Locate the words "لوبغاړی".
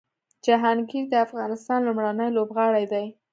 2.37-2.85